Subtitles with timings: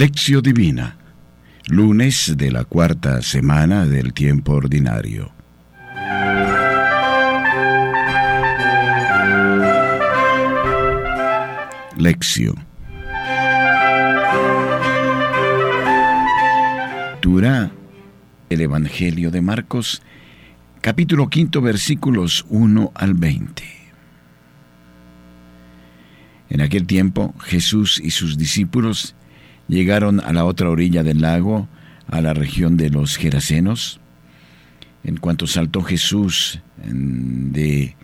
[0.00, 0.96] Lección Divina,
[1.66, 5.30] lunes de la cuarta semana del tiempo ordinario.
[11.98, 12.54] Lección.
[17.20, 17.70] Turá
[18.48, 20.00] el Evangelio de Marcos,
[20.80, 23.64] capítulo quinto, versículos 1 al 20.
[26.48, 29.14] En aquel tiempo Jesús y sus discípulos
[29.70, 31.68] llegaron a la otra orilla del lago,
[32.08, 34.00] a la región de los Gerasenos.
[35.04, 37.96] En cuanto saltó Jesús de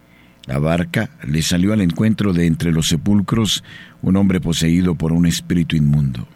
[0.47, 3.65] la barca, le salió al encuentro de entre los sepulcros
[4.01, 6.27] un hombre poseído por un espíritu inmundo.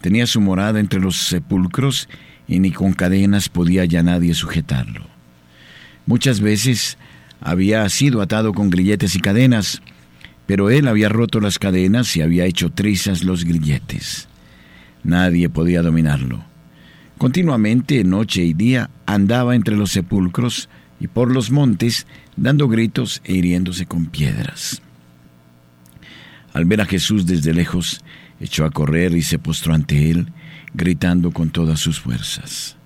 [0.00, 2.08] Tenía su morada entre los sepulcros
[2.46, 5.06] y ni con cadenas podía ya nadie sujetarlo.
[6.06, 6.98] Muchas veces
[7.40, 9.82] había sido atado con grilletes y cadenas,
[10.52, 14.28] pero él había roto las cadenas y había hecho trizas los grilletes.
[15.02, 16.44] Nadie podía dominarlo.
[17.16, 20.68] Continuamente, noche y día, andaba entre los sepulcros
[21.00, 24.82] y por los montes, dando gritos e hiriéndose con piedras.
[26.52, 28.04] Al ver a Jesús desde lejos,
[28.38, 30.34] echó a correr y se postró ante él,
[30.74, 32.76] gritando con todas sus fuerzas.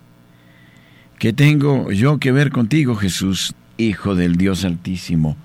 [1.19, 5.37] ¿Qué tengo yo que ver contigo, Jesús, Hijo del Dios Altísimo?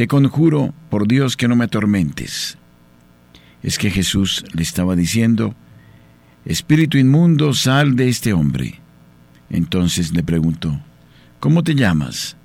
[0.00, 2.56] Te conjuro, por Dios, que no me atormentes.
[3.62, 5.54] Es que Jesús le estaba diciendo,
[6.46, 8.80] Espíritu inmundo, sal de este hombre.
[9.50, 10.80] Entonces le preguntó,
[11.38, 12.38] ¿Cómo te llamas?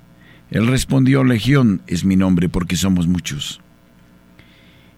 [0.50, 3.62] Él respondió, Legión es mi nombre porque somos muchos.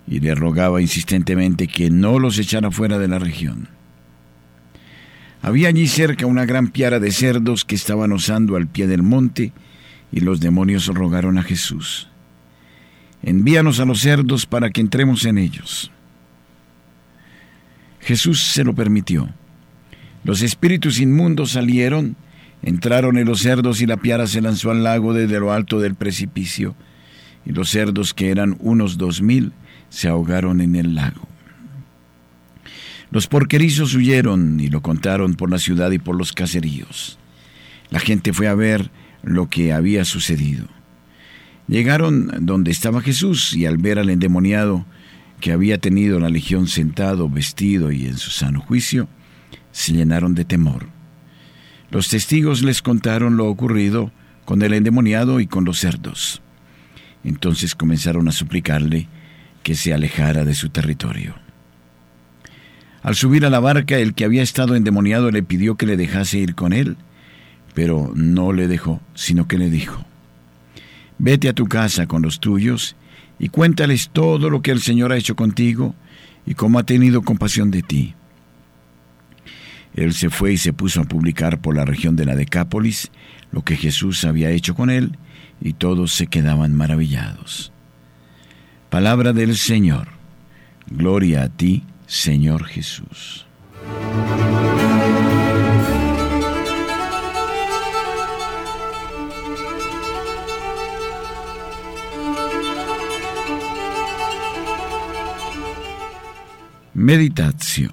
[0.09, 3.69] Y le rogaba insistentemente que no los echara fuera de la región.
[5.43, 9.53] Había allí cerca una gran piara de cerdos que estaban osando al pie del monte,
[10.11, 12.08] y los demonios rogaron a Jesús
[13.23, 15.91] envíanos a los cerdos para que entremos en ellos.
[18.01, 19.29] Jesús se lo permitió.
[20.25, 22.17] Los espíritus inmundos salieron,
[22.63, 25.95] entraron en los cerdos y la piara se lanzó al lago desde lo alto del
[25.95, 26.75] precipicio,
[27.45, 29.53] y los cerdos, que eran unos dos mil,
[29.89, 31.27] se ahogaron en el lago.
[33.11, 37.19] Los porquerizos huyeron y lo contaron por la ciudad y por los caseríos.
[37.91, 38.91] La gente fue a ver
[39.23, 40.67] lo que había sucedido.
[41.69, 44.87] Llegaron donde estaba Jesús y al ver al endemoniado
[45.41, 49.07] que había tenido la legión sentado, vestido y en su sano juicio,
[49.71, 50.87] se llenaron de temor.
[51.91, 54.11] Los testigos les contaron lo ocurrido
[54.45, 56.41] con el endemoniado y con los cerdos.
[57.23, 59.09] Entonces comenzaron a suplicarle
[59.63, 61.35] que se alejara de su territorio.
[63.03, 66.39] Al subir a la barca, el que había estado endemoniado le pidió que le dejase
[66.39, 66.97] ir con él,
[67.75, 70.05] pero no le dejó, sino que le dijo,
[71.19, 72.97] Vete a tu casa con los tuyos
[73.39, 75.95] y cuéntales todo lo que el Señor ha hecho contigo
[76.47, 78.15] y cómo ha tenido compasión de ti.
[79.95, 83.11] Él se fue y se puso a publicar por la región de la Decápolis
[83.51, 85.17] lo que Jesús había hecho con él,
[85.61, 87.73] y todos se quedaban maravillados.
[88.91, 90.09] Palabra del Señor.
[90.91, 93.47] Gloria a ti, Señor Jesús.
[106.99, 107.93] Meditación.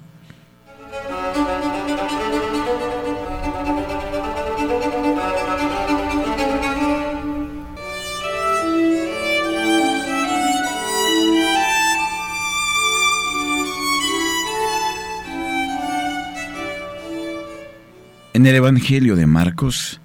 [18.34, 20.00] En el Evangelio de Marcos,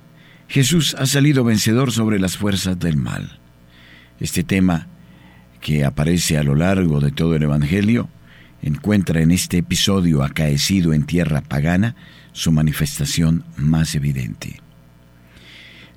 [0.47, 3.39] Jesús ha salido vencedor sobre las fuerzas del mal.
[4.19, 4.89] Este tema,
[5.59, 8.07] que aparece a lo largo de todo el Evangelio,
[8.61, 11.95] encuentra en este episodio acaecido en tierra pagana
[12.31, 14.61] su manifestación más evidente.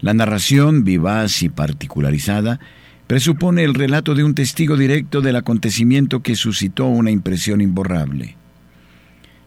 [0.01, 2.61] La narración, vivaz y particularizada,
[3.07, 8.37] presupone el relato de un testigo directo del acontecimiento que suscitó una impresión imborrable.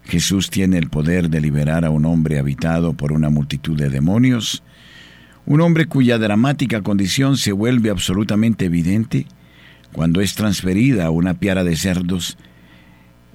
[0.06, 4.64] Jesús tiene el poder de liberar a un hombre habitado por una multitud de demonios,
[5.46, 9.28] un hombre cuya dramática condición se vuelve absolutamente evidente
[9.92, 12.38] cuando es transferida a una piara de cerdos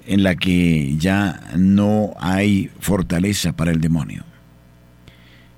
[0.05, 4.23] en la que ya no hay fortaleza para el demonio.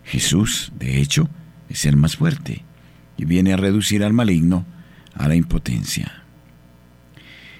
[0.03, 1.30] Jesús, de hecho,
[1.69, 2.63] es el más fuerte
[3.18, 4.65] y viene a reducir al maligno
[5.15, 6.24] a la impotencia.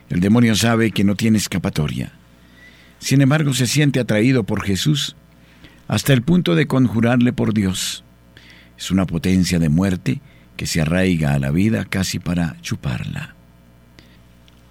[0.10, 2.12] El demonio sabe que no tiene escapatoria.
[3.00, 5.16] Sin embargo, se siente atraído por Jesús
[5.88, 8.04] hasta el punto de conjurarle por Dios.
[8.78, 10.22] Es una potencia de muerte
[10.58, 13.36] que se arraiga a la vida casi para chuparla.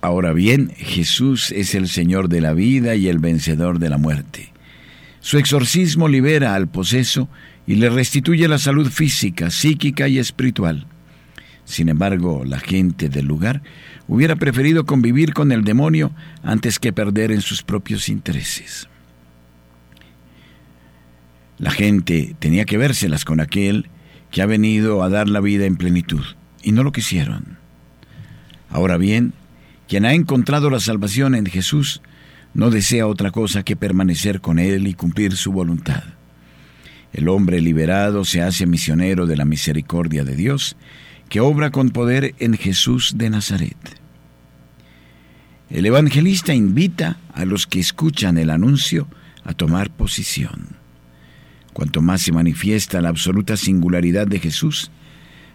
[0.04, 4.52] Ahora bien, Jesús es el Señor de la vida y el vencedor de la muerte.
[5.20, 7.30] Su exorcismo libera al poseso
[7.66, 10.86] y le restituye la salud física, psíquica y espiritual.
[11.64, 13.62] Sin embargo, la gente del lugar
[14.06, 16.12] hubiera preferido convivir con el demonio
[16.42, 18.90] antes que perder en sus propios intereses.
[21.56, 23.88] La gente tenía que vérselas con aquel
[24.30, 26.24] que ha venido a dar la vida en plenitud,
[26.62, 27.56] y no lo quisieron.
[28.68, 29.32] Ahora bien,
[29.88, 32.00] quien ha encontrado la salvación en Jesús
[32.54, 36.04] no desea otra cosa que permanecer con Él y cumplir su voluntad.
[37.12, 40.76] El hombre liberado se hace misionero de la misericordia de Dios,
[41.28, 43.76] que obra con poder en Jesús de Nazaret.
[45.70, 49.08] El evangelista invita a los que escuchan el anuncio
[49.44, 50.76] a tomar posición.
[51.72, 54.90] Cuanto más se manifiesta la absoluta singularidad de Jesús,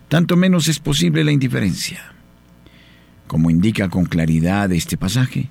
[0.10, 2.14] tanto menos es posible la indiferencia.
[3.30, 5.50] Como indica con claridad este pasaje,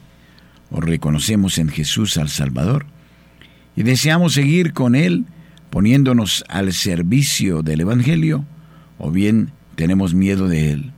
[0.69, 2.86] o reconocemos en Jesús al Salvador
[3.76, 5.26] y deseamos seguir con Él
[5.70, 8.44] poniéndonos al servicio del Evangelio,
[8.98, 10.92] o bien tenemos miedo de Él.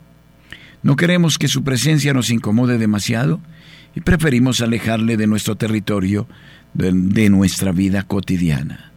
[0.83, 3.43] No queremos que su presencia nos incomode demasiado
[3.95, 6.29] y preferimos alejarle de nuestro territorio,
[6.73, 8.91] de, de nuestra vida cotidiana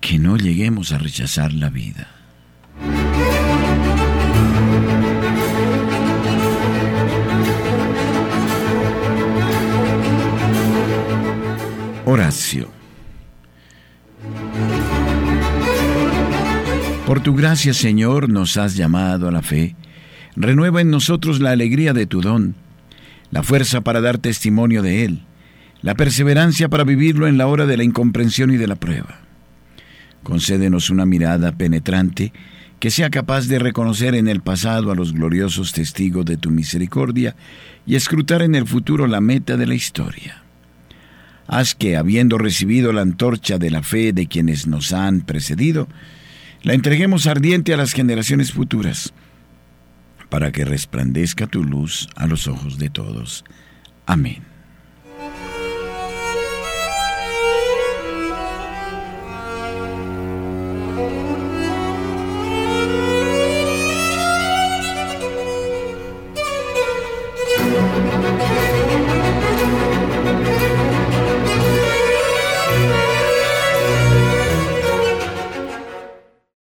[0.00, 2.17] que no lleguemos a rechazar la vida.
[17.28, 19.76] Tu gracia, Señor, nos has llamado a la fe.
[20.34, 22.54] Renueva en nosotros la alegría de tu don,
[23.30, 25.26] la fuerza para dar testimonio de él,
[25.82, 29.20] la perseverancia para vivirlo en la hora de la incomprensión y de la prueba.
[30.22, 32.32] Concédenos una mirada penetrante
[32.80, 37.36] que sea capaz de reconocer en el pasado a los gloriosos testigos de tu misericordia
[37.84, 40.44] y escrutar en el futuro la meta de la historia.
[41.46, 45.88] Haz que, habiendo recibido la antorcha de la fe de quienes nos han precedido,
[46.62, 49.12] la entreguemos ardiente a las generaciones futuras,
[50.28, 53.44] para que resplandezca tu luz a los ojos de todos.
[54.06, 54.47] Amén.